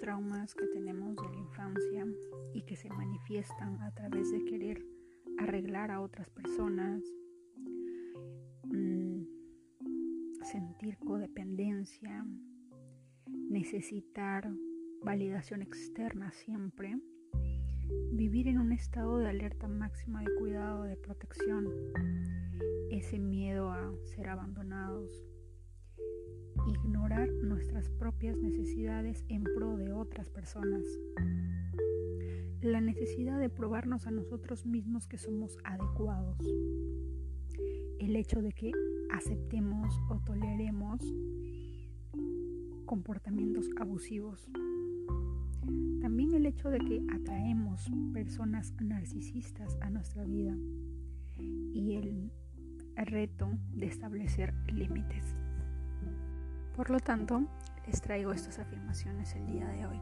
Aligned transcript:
traumas 0.00 0.54
que 0.54 0.66
tenemos 0.66 1.14
de 1.16 1.28
la 1.28 1.36
infancia 1.36 2.06
y 2.54 2.62
que 2.62 2.76
se 2.76 2.88
manifiestan 2.88 3.80
a 3.82 3.92
través 3.94 4.32
de 4.32 4.44
querer 4.44 4.84
arreglar 5.38 5.90
a 5.90 6.00
otras 6.00 6.28
personas, 6.30 7.02
mm, 8.64 9.22
sentir 10.42 10.98
codependencia, 10.98 12.26
necesitar 13.26 14.50
validación 15.02 15.62
externa 15.62 16.32
siempre, 16.32 16.98
vivir 18.12 18.48
en 18.48 18.58
un 18.58 18.72
estado 18.72 19.18
de 19.18 19.28
alerta 19.28 19.68
máxima 19.68 20.22
de 20.22 20.34
cuidado, 20.36 20.84
de 20.84 20.96
protección, 20.96 21.68
ese 22.90 23.18
miedo 23.18 23.70
a 23.70 23.92
ser 24.04 24.28
abandonados, 24.28 25.29
ignorar 26.66 27.30
nuestras 27.42 27.88
propias 27.88 28.36
necesidades 28.36 29.24
en 29.28 29.44
pro 29.44 29.76
de 29.76 29.92
otras 29.92 30.28
personas, 30.28 30.84
la 32.60 32.80
necesidad 32.80 33.38
de 33.38 33.48
probarnos 33.48 34.06
a 34.06 34.10
nosotros 34.10 34.66
mismos 34.66 35.06
que 35.06 35.18
somos 35.18 35.58
adecuados, 35.64 36.38
el 37.98 38.16
hecho 38.16 38.42
de 38.42 38.52
que 38.52 38.72
aceptemos 39.10 39.94
o 40.08 40.20
toleremos 40.24 41.00
comportamientos 42.86 43.68
abusivos. 43.78 44.48
También 46.00 46.34
el 46.34 46.46
hecho 46.46 46.70
de 46.70 46.78
que 46.78 47.02
atraemos 47.12 47.88
personas 48.12 48.74
narcisistas 48.80 49.78
a 49.80 49.90
nuestra 49.90 50.24
vida 50.24 50.56
y 51.38 51.94
el 51.94 52.32
reto 52.96 53.48
de 53.72 53.86
establecer 53.86 54.54
límites. 54.72 55.36
Por 56.80 56.88
lo 56.88 56.98
tanto, 56.98 57.42
les 57.86 58.00
traigo 58.00 58.32
estas 58.32 58.58
afirmaciones 58.58 59.34
el 59.34 59.44
día 59.44 59.68
de 59.68 59.84
hoy. 59.84 60.00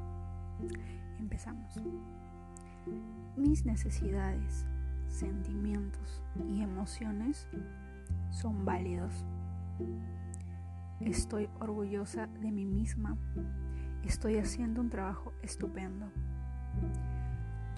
Empezamos. 1.19 1.75
Mis 3.37 3.67
necesidades, 3.67 4.65
sentimientos 5.09 6.23
y 6.49 6.63
emociones 6.63 7.49
son 8.31 8.65
válidos. 8.65 9.25
Estoy 11.01 11.51
orgullosa 11.59 12.29
de 12.29 12.53
mí 12.53 12.65
misma. 12.65 13.19
Estoy 14.05 14.37
haciendo 14.39 14.81
un 14.81 14.89
trabajo 14.89 15.33
estupendo. 15.43 16.13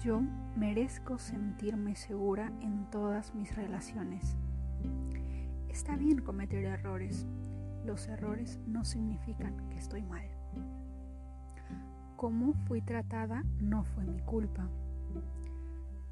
Yo 0.03 0.21
merezco 0.55 1.17
sentirme 1.17 1.95
segura 1.95 2.51
en 2.61 2.87
todas 2.91 3.33
mis 3.33 3.55
relaciones. 3.55 4.35
Está 5.69 5.95
bien 5.95 6.21
cometer 6.21 6.65
errores. 6.65 7.25
Los 7.85 8.07
errores 8.07 8.59
no 8.67 8.85
significan 8.85 9.69
que 9.69 9.77
estoy 9.77 10.03
mal. 10.03 10.25
Cómo 12.15 12.53
fui 12.67 12.81
tratada 12.81 13.43
no 13.59 13.83
fue 13.83 14.05
mi 14.05 14.19
culpa. 14.19 14.69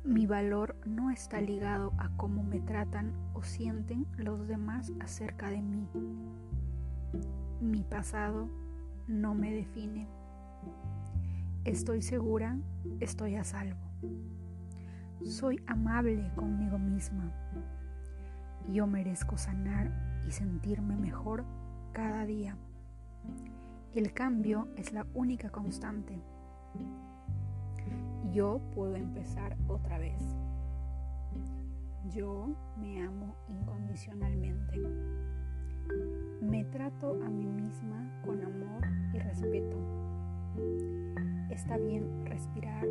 Mi 0.03 0.25
valor 0.25 0.75
no 0.87 1.11
está 1.11 1.39
ligado 1.39 1.93
a 1.99 2.09
cómo 2.17 2.41
me 2.41 2.59
tratan 2.59 3.13
o 3.33 3.43
sienten 3.43 4.07
los 4.17 4.47
demás 4.47 4.91
acerca 4.99 5.49
de 5.49 5.61
mí. 5.61 5.87
Mi 7.61 7.83
pasado 7.83 8.49
no 9.07 9.35
me 9.35 9.53
define. 9.53 10.07
Estoy 11.65 12.01
segura, 12.01 12.57
estoy 12.99 13.35
a 13.35 13.43
salvo. 13.43 13.77
Soy 15.23 15.61
amable 15.67 16.31
conmigo 16.35 16.79
misma. 16.79 17.31
Yo 18.71 18.87
merezco 18.87 19.37
sanar 19.37 19.91
y 20.27 20.31
sentirme 20.31 20.95
mejor 20.95 21.43
cada 21.91 22.25
día. 22.25 22.57
El 23.93 24.13
cambio 24.13 24.67
es 24.77 24.93
la 24.93 25.05
única 25.13 25.49
constante. 25.49 26.21
Yo 28.31 28.61
puedo 28.73 28.95
empezar 28.95 29.57
otra 29.67 29.97
vez. 29.97 30.21
Yo 32.11 32.49
me 32.77 33.01
amo 33.01 33.35
incondicionalmente. 33.47 34.79
Me 36.41 36.63
trato 36.65 37.19
a 37.23 37.29
mí 37.29 37.45
misma 37.47 38.21
con 38.23 38.41
amor 38.43 38.83
y 39.13 39.19
respeto. 39.19 39.77
Está 41.49 41.77
bien 41.77 42.25
respirar, 42.25 42.85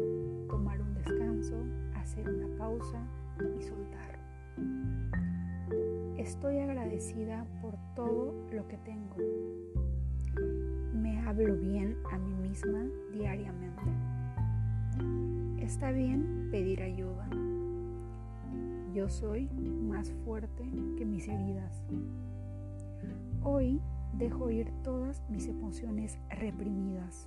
tomar 0.48 0.81
un 0.81 0.94
descanso, 0.94 1.64
hacer 1.94 2.28
una 2.28 2.58
pausa 2.58 3.06
Estoy 6.28 6.58
agradecida 6.58 7.46
por 7.62 7.78
todo 7.96 8.34
lo 8.52 8.68
que 8.68 8.76
tengo. 8.76 9.16
Me 10.92 11.18
hablo 11.22 11.56
bien 11.56 11.96
a 12.12 12.18
mí 12.18 12.34
misma 12.34 12.84
diariamente. 13.14 13.82
Está 15.56 15.90
bien 15.90 16.48
pedir 16.50 16.82
ayuda. 16.82 17.30
Yo 18.92 19.08
soy 19.08 19.48
más 19.48 20.12
fuerte 20.26 20.70
que 20.98 21.06
mis 21.06 21.26
heridas. 21.28 21.82
Hoy 23.42 23.80
dejo 24.12 24.50
ir 24.50 24.70
todas 24.84 25.22
mis 25.30 25.48
emociones 25.48 26.18
reprimidas. 26.28 27.26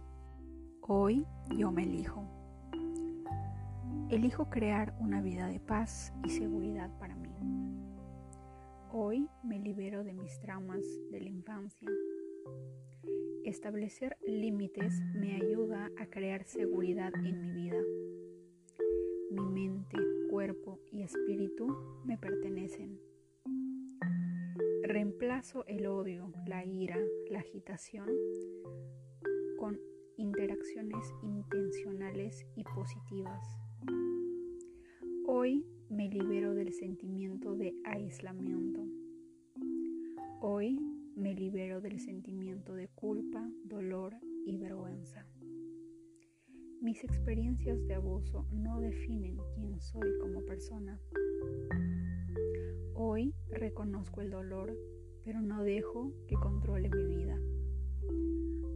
Hoy 0.81 1.25
yo 1.57 1.71
me 1.71 1.85
elijo. 1.85 2.23
Elijo 4.11 4.47
crear 4.51 4.93
una 4.99 5.21
vida 5.21 5.47
de 5.47 5.59
paz 5.59 6.13
y 6.23 6.29
seguridad 6.29 6.91
para. 6.99 7.10
Hoy 9.11 9.27
me 9.43 9.59
libero 9.59 10.05
de 10.05 10.13
mis 10.13 10.39
traumas 10.39 10.85
de 11.09 11.19
la 11.19 11.27
infancia. 11.27 11.89
Establecer 13.43 14.15
límites 14.25 15.01
me 15.13 15.35
ayuda 15.35 15.91
a 15.99 16.05
crear 16.05 16.45
seguridad 16.45 17.11
en 17.15 17.41
mi 17.41 17.51
vida. 17.51 17.81
Mi 19.31 19.41
mente, 19.41 19.97
cuerpo 20.29 20.79
y 20.93 21.03
espíritu 21.03 21.75
me 22.05 22.17
pertenecen. 22.17 23.01
Reemplazo 24.83 25.65
el 25.65 25.87
odio, 25.87 26.31
la 26.47 26.63
ira, 26.63 26.97
la 27.29 27.39
agitación 27.39 28.07
con 29.57 29.77
interacciones 30.15 31.05
intencionales 31.21 32.45
y 32.55 32.63
positivas. 32.63 33.45
Hoy 35.27 35.65
me 35.89 36.07
libero 36.07 36.53
del 36.53 36.71
sentimiento 36.71 37.55
de 37.55 37.75
aislamiento. 37.83 39.00
Hoy 40.43 40.75
me 41.15 41.35
libero 41.35 41.81
del 41.81 41.99
sentimiento 41.99 42.73
de 42.73 42.87
culpa, 42.87 43.47
dolor 43.63 44.15
y 44.47 44.57
vergüenza. 44.57 45.23
Mis 46.81 47.03
experiencias 47.03 47.85
de 47.85 47.93
abuso 47.93 48.47
no 48.51 48.79
definen 48.79 49.37
quién 49.53 49.79
soy 49.79 50.17
como 50.19 50.43
persona. 50.43 50.99
Hoy 52.95 53.35
reconozco 53.51 54.21
el 54.21 54.31
dolor, 54.31 54.75
pero 55.23 55.43
no 55.43 55.63
dejo 55.63 56.11
que 56.25 56.33
controle 56.33 56.89
mi 56.89 57.17
vida. 57.17 57.39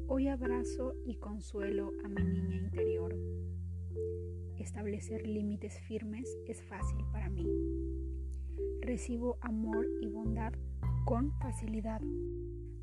Hoy 0.08 0.28
abrazo 0.28 0.94
y 1.04 1.16
consuelo 1.16 1.94
a 2.04 2.08
mi 2.08 2.24
niña 2.26 2.58
interior. 2.58 3.18
Establecer 4.60 5.26
límites 5.26 5.80
firmes 5.88 6.30
es 6.46 6.62
fácil 6.62 7.04
para 7.12 7.28
mí. 7.28 7.48
Recibo 8.82 9.40
amor 9.42 9.88
y 10.00 10.10
bondad 10.10 10.54
con 11.06 11.32
facilidad. 11.34 12.02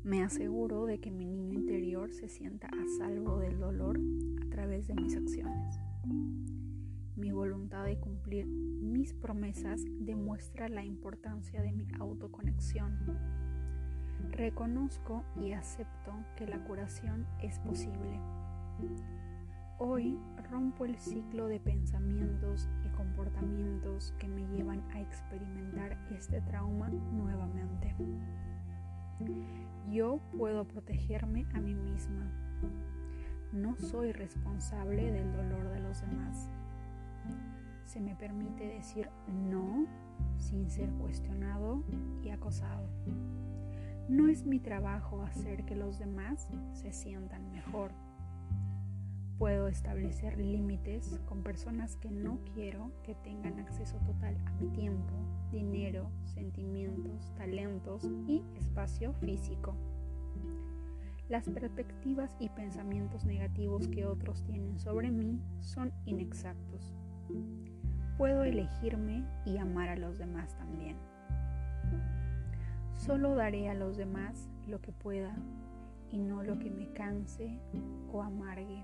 Me 0.03 0.23
aseguro 0.23 0.85
de 0.85 0.99
que 0.99 1.11
mi 1.11 1.25
niño 1.25 1.53
interior 1.59 2.13
se 2.13 2.29
sienta 2.29 2.67
a 2.67 2.97
salvo 2.97 3.37
del 3.39 3.59
dolor 3.59 3.99
a 4.41 4.49
través 4.49 4.87
de 4.87 4.95
mis 4.95 5.15
acciones. 5.17 5.77
Mi 7.17 7.31
voluntad 7.31 7.83
de 7.83 7.99
cumplir 7.99 8.45
mis 8.45 9.13
promesas 9.13 9.81
demuestra 9.99 10.69
la 10.69 10.85
importancia 10.85 11.61
de 11.61 11.73
mi 11.73 11.85
autoconexión. 11.99 12.97
Reconozco 14.31 15.25
y 15.35 15.51
acepto 15.51 16.13
que 16.37 16.47
la 16.47 16.63
curación 16.63 17.27
es 17.41 17.59
posible. 17.59 18.21
Hoy 19.79 20.17
rompo 20.49 20.85
el 20.85 20.97
ciclo 20.97 21.47
de 21.47 21.59
pensamientos 21.59 22.69
y 22.85 22.89
comportamientos 22.95 23.32
que 24.19 24.27
me 24.27 24.47
llevan 24.47 24.81
a 24.91 25.01
experimentar 25.01 25.97
este 26.11 26.41
trauma 26.41 26.89
nuevamente. 26.89 27.95
Yo 29.89 30.19
puedo 30.37 30.67
protegerme 30.67 31.45
a 31.53 31.59
mí 31.59 31.75
misma. 31.75 32.31
No 33.51 33.75
soy 33.77 34.11
responsable 34.11 35.11
del 35.11 35.31
dolor 35.31 35.69
de 35.69 35.79
los 35.79 36.01
demás 36.01 36.49
se 37.93 38.01
me 38.01 38.15
permite 38.15 38.67
decir 38.67 39.07
no 39.27 39.85
sin 40.37 40.69
ser 40.71 40.89
cuestionado 40.93 41.83
y 42.23 42.29
acosado. 42.29 42.87
No 44.09 44.29
es 44.29 44.45
mi 44.45 44.59
trabajo 44.59 45.21
hacer 45.21 45.63
que 45.65 45.75
los 45.75 45.99
demás 45.99 46.47
se 46.73 46.91
sientan 46.91 47.51
mejor. 47.51 47.91
Puedo 49.37 49.67
establecer 49.67 50.37
límites 50.37 51.19
con 51.25 51.43
personas 51.43 51.97
que 51.97 52.11
no 52.11 52.39
quiero 52.53 52.91
que 53.03 53.15
tengan 53.15 53.59
acceso 53.59 53.97
total 54.05 54.37
a 54.45 54.51
mi 54.51 54.67
tiempo, 54.67 55.13
dinero, 55.51 56.09
sentimientos, 56.23 57.33
talentos 57.35 58.03
y 58.27 58.43
espacio 58.55 59.13
físico. 59.13 59.75
Las 61.29 61.49
perspectivas 61.49 62.35
y 62.39 62.49
pensamientos 62.49 63.25
negativos 63.25 63.87
que 63.87 64.05
otros 64.05 64.43
tienen 64.43 64.79
sobre 64.79 65.09
mí 65.09 65.41
son 65.61 65.91
inexactos. 66.05 66.93
Puedo 68.17 68.43
elegirme 68.43 69.25
y 69.45 69.57
amar 69.57 69.89
a 69.89 69.95
los 69.95 70.19
demás 70.19 70.55
también. 70.57 70.95
Solo 72.95 73.35
daré 73.35 73.69
a 73.69 73.73
los 73.73 73.97
demás 73.97 74.47
lo 74.67 74.79
que 74.79 74.91
pueda 74.91 75.35
y 76.11 76.19
no 76.19 76.43
lo 76.43 76.59
que 76.59 76.69
me 76.69 76.93
canse 76.93 77.59
o 78.11 78.21
amargue. 78.21 78.83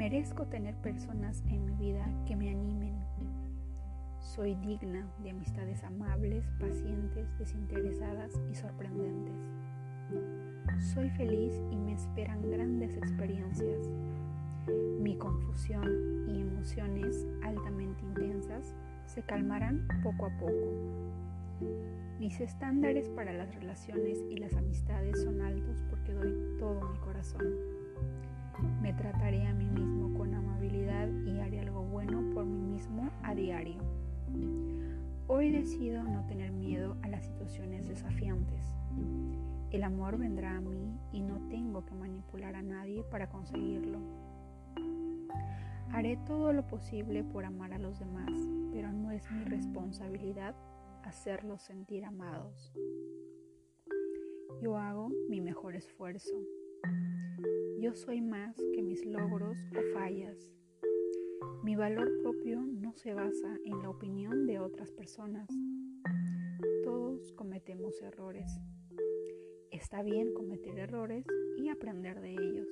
Merezco 0.00 0.46
tener 0.46 0.74
personas 0.76 1.44
en 1.50 1.66
mi 1.66 1.74
vida 1.74 2.08
que 2.26 2.34
me 2.34 2.48
animen. 2.48 2.94
Soy 4.18 4.54
digna 4.54 5.06
de 5.22 5.28
amistades 5.28 5.84
amables, 5.84 6.42
pacientes, 6.58 7.28
desinteresadas 7.38 8.32
y 8.50 8.54
sorprendentes. 8.54 9.34
Soy 10.94 11.10
feliz 11.10 11.52
y 11.70 11.76
me 11.76 11.92
esperan 11.92 12.50
grandes 12.50 12.96
experiencias. 12.96 13.90
Mi 15.02 15.18
confusión 15.18 16.24
y 16.26 16.40
emociones 16.40 17.26
altamente 17.42 18.02
intensas 18.02 18.74
se 19.04 19.22
calmarán 19.22 19.86
poco 20.02 20.24
a 20.24 20.30
poco. 20.38 20.72
Mis 22.18 22.40
estándares 22.40 23.10
para 23.10 23.34
las 23.34 23.54
relaciones 23.54 24.24
y 24.30 24.38
las 24.38 24.54
amistades 24.54 25.22
son 25.22 25.42
altos 25.42 25.84
porque 25.90 26.14
doy 26.14 26.56
todo 26.58 26.88
mi 26.88 26.98
corazón. 27.00 27.44
Me 28.82 28.92
trataré 28.92 29.46
a 29.46 29.54
mí 29.54 29.66
mismo 29.66 29.89
a 33.30 33.34
diario. 33.36 33.78
Hoy 35.28 35.52
decido 35.52 36.02
no 36.02 36.26
tener 36.26 36.50
miedo 36.50 36.96
a 37.02 37.08
las 37.08 37.24
situaciones 37.24 37.86
desafiantes. 37.86 38.60
El 39.70 39.84
amor 39.84 40.18
vendrá 40.18 40.56
a 40.56 40.60
mí 40.60 40.98
y 41.12 41.22
no 41.22 41.38
tengo 41.48 41.84
que 41.86 41.94
manipular 41.94 42.56
a 42.56 42.62
nadie 42.62 43.04
para 43.04 43.28
conseguirlo. 43.28 44.00
Haré 45.92 46.16
todo 46.26 46.52
lo 46.52 46.66
posible 46.66 47.22
por 47.22 47.44
amar 47.44 47.72
a 47.72 47.78
los 47.78 48.00
demás, 48.00 48.32
pero 48.72 48.90
no 48.92 49.12
es 49.12 49.30
mi 49.30 49.44
responsabilidad 49.44 50.56
hacerlos 51.04 51.62
sentir 51.62 52.04
amados. 52.04 52.72
Yo 54.60 54.76
hago 54.76 55.08
mi 55.28 55.40
mejor 55.40 55.76
esfuerzo. 55.76 56.34
Yo 57.78 57.94
soy 57.94 58.22
más 58.22 58.56
que 58.74 58.82
mis 58.82 59.06
logros 59.06 59.56
o 59.70 59.94
fallas. 59.94 60.59
Mi 61.62 61.76
valor 61.76 62.10
propio 62.22 62.60
no 62.60 62.92
se 62.94 63.14
basa 63.14 63.58
en 63.64 63.82
la 63.82 63.90
opinión 63.90 64.46
de 64.46 64.58
otras 64.58 64.90
personas. 64.92 65.48
Todos 66.84 67.32
cometemos 67.32 68.00
errores. 68.02 68.50
Está 69.70 70.02
bien 70.02 70.32
cometer 70.34 70.78
errores 70.78 71.24
y 71.56 71.68
aprender 71.68 72.20
de 72.20 72.32
ellos. 72.32 72.68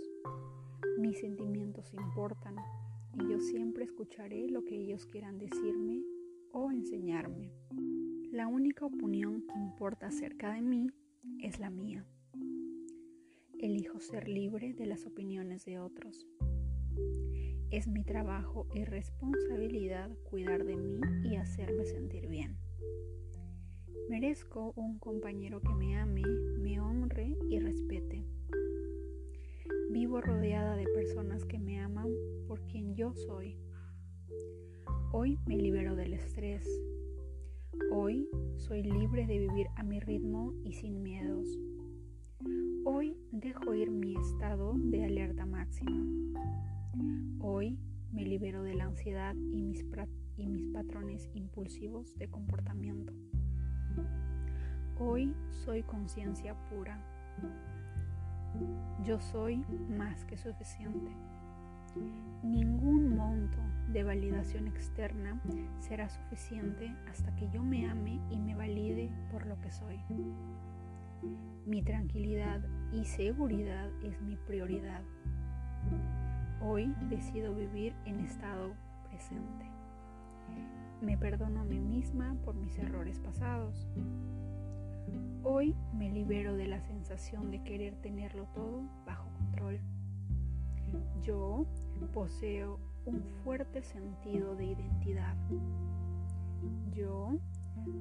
Mis 0.99 1.21
sentimientos 1.21 1.93
importan 1.95 2.57
y 3.15 3.31
yo 3.31 3.41
siempre 3.41 3.85
escucharé 3.85 4.49
lo 4.49 4.65
que 4.65 4.77
ellos 4.77 5.07
quieran 5.07 5.39
decirme 5.39 6.03
o 6.53 6.71
enseñarme. 6.71 7.53
La 8.31 8.47
única 8.47 8.87
opinión 8.87 9.47
que 9.47 9.59
importa 9.59 10.09
acerca 10.09 10.55
de 10.55 10.63
mí 10.63 10.91
es 11.41 11.59
la 11.59 11.71
mía. 11.71 12.05
Elijo 13.59 14.01
ser 14.01 14.29
libre 14.29 14.73
de 14.75 14.87
las 14.87 15.07
opiniones 15.07 15.65
de 15.65 15.79
otros. 15.79 16.27
Es 17.71 17.87
mi 17.87 18.03
trabajo 18.03 18.67
y 18.75 18.85
responsabilidad 18.85 20.11
cuidar 20.31 20.65
de 20.65 20.75
mí 20.75 21.01
y 21.25 21.37
hacerme 21.37 21.85
sentir 21.85 22.27
bien. 22.27 22.57
Merezco 24.09 24.73
un 24.75 24.99
compañero 24.99 25.61
que 25.61 25.75
me 25.75 25.99
ame, 25.99 26.23
me 26.59 26.81
honre 26.81 27.37
y 27.51 27.59
respete. 27.59 28.25
Vivo 29.91 30.23
rodeada 30.23 30.77
de 30.77 30.87
personas 30.87 31.45
que 31.45 31.59
me 31.59 31.79
aman 31.79 32.09
por 32.47 32.67
quien 32.69 32.95
yo 32.97 33.13
soy. 33.15 33.59
Hoy 35.13 35.39
me 35.45 35.59
libero 35.59 35.95
del 35.95 36.15
estrés. 36.15 36.67
Hoy 37.93 38.31
soy 38.57 38.83
libre 38.83 39.27
de 39.27 39.41
vivir 39.41 39.67
a 39.77 39.83
mi 39.83 40.01
ritmo 40.01 40.55
y 40.65 40.73
sin 40.73 41.03
miedos. 41.03 41.47
Hoy 42.87 43.15
dejo 43.31 43.75
ir 43.75 43.91
mi 43.91 44.17
estado 44.17 44.73
de 44.75 45.05
alerta 45.05 45.45
máxima. 45.45 46.07
Hoy 47.41 47.79
me 48.13 48.25
libero 48.25 48.63
de 48.63 48.75
la 48.75 48.85
ansiedad 48.85 49.35
y 49.35 49.63
mis, 49.63 49.85
patrones 50.73 51.29
impulsivos 51.35 52.17
de 52.17 52.29
comportamiento. 52.29 53.13
Hoy 54.99 55.35
soy 55.65 55.83
conciencia 55.83 56.55
pura. 56.71 56.99
Yo 59.05 59.21
soy 59.21 59.65
más 59.89 60.25
que 60.25 60.39
suficiente. 60.39 61.11
Ningún 62.43 63.17
monto 63.17 63.59
de 63.93 64.05
validación 64.05 64.69
externa 64.69 65.41
será 65.81 66.09
suficiente 66.09 66.95
hasta 67.09 67.35
que 67.37 67.49
yo 67.51 67.63
me 67.63 67.89
ame 67.89 68.21
y 68.31 68.39
me 68.39 68.55
valide 68.55 69.11
por 69.31 69.47
lo 69.47 69.61
que 69.61 69.71
soy. 69.71 70.01
Mi 71.67 71.83
tranquilidad 71.83 72.63
y 72.93 73.05
seguridad 73.05 73.91
es 74.03 74.21
mi 74.23 74.37
prioridad. 74.37 75.03
Hoy 76.61 76.93
decido 77.09 77.55
vivir 77.55 77.95
en 78.05 78.19
estado 78.19 78.75
presente. 79.09 79.71
Me 81.01 81.17
perdono 81.17 81.61
a 81.61 81.65
mí 81.65 81.79
misma 81.79 82.37
por 82.45 82.57
mis 82.57 82.77
errores 82.79 83.21
pasados. 83.21 83.89
Hoy 85.45 85.77
me 85.95 86.11
libero 86.11 86.57
de 86.57 86.67
la 86.67 86.81
sensación 86.81 87.53
de 87.53 87.63
querer 87.63 87.95
tenerlo 88.03 88.49
todo 88.55 88.83
bajo 89.07 89.31
control. 89.35 89.81
Yo 91.23 91.65
poseo 92.13 92.81
un 93.07 93.23
fuerte 93.45 93.81
sentido 93.83 94.57
de 94.57 94.67
identidad. 94.67 95.37
Yo 96.93 97.39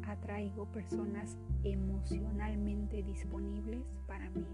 atraigo 0.07 0.65
personas 0.71 1.37
emocionalmente 1.63 3.03
disponibles 3.03 3.99
para 4.07 4.31
mí. 4.31 4.47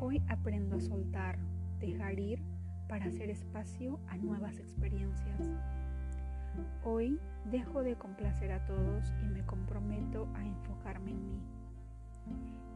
Hoy 0.00 0.22
aprendo 0.28 0.76
a 0.76 0.80
soltar, 0.80 1.38
dejar 1.80 2.20
ir 2.20 2.40
para 2.92 3.06
hacer 3.06 3.30
espacio 3.30 3.98
a 4.08 4.18
nuevas 4.18 4.58
experiencias. 4.58 5.48
Hoy 6.84 7.18
dejo 7.50 7.82
de 7.82 7.96
complacer 7.96 8.52
a 8.52 8.66
todos 8.66 9.10
y 9.24 9.30
me 9.30 9.46
comprometo 9.46 10.28
a 10.34 10.44
enfocarme 10.44 11.12
en 11.12 11.26
mí. 11.26 11.40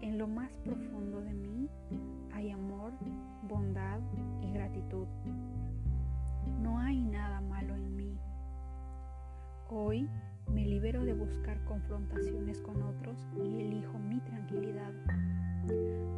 En 0.01 0.17
lo 0.17 0.27
más 0.27 0.57
profundo 0.65 1.21
de 1.21 1.35
mí 1.35 1.69
hay 2.33 2.51
amor, 2.51 2.95
bondad 3.47 4.01
y 4.41 4.53
gratitud. 4.53 5.07
No 6.63 6.79
hay 6.79 6.99
nada 6.99 7.43
malo 7.43 7.75
en 7.75 7.95
mí. 7.95 8.19
Hoy 9.69 10.09
me 10.51 10.65
libero 10.65 11.05
de 11.05 11.13
buscar 11.13 11.63
confrontaciones 11.67 12.63
con 12.63 12.83
otros 12.83 13.19
y 13.37 13.61
elijo 13.61 13.99
mi 13.99 14.19
tranquilidad. 14.21 14.95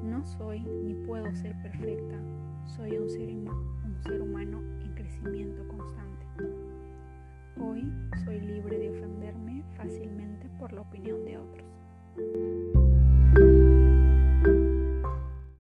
No 0.05 0.25
soy 0.25 0.61
ni 0.61 0.95
puedo 1.05 1.35
ser 1.35 1.61
perfecta, 1.63 2.17
soy 2.77 2.99
un 2.99 3.09
ser, 3.09 3.88
un 3.99 4.05
ser 4.05 4.23
humano 4.23 4.63
en 4.81 4.95
crecimiento 4.95 5.67
constante. 5.69 6.27
Hoy 7.61 7.93
soy 8.25 8.41
libre 8.41 8.79
de 8.79 8.91
ofenderme 8.91 9.65
fácilmente 9.77 10.49
por 10.59 10.73
la 10.73 10.83
opinión 10.83 11.25
de 11.25 11.39
otros. 11.39 12.88